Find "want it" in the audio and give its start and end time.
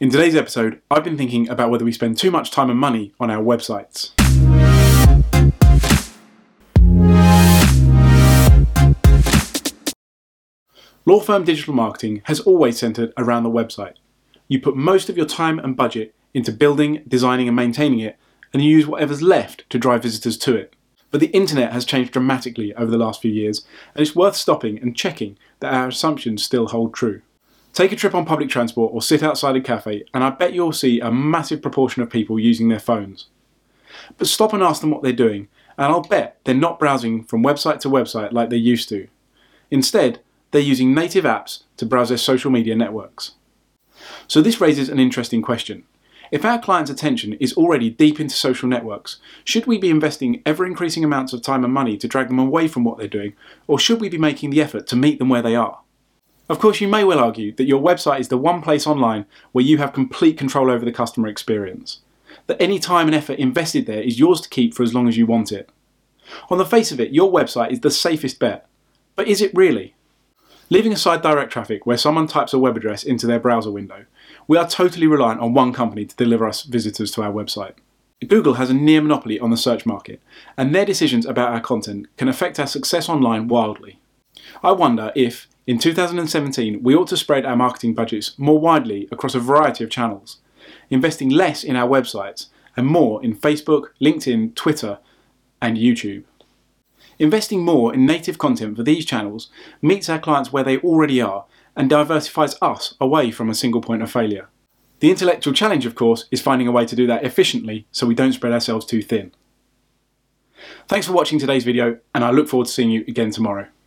65.24-65.70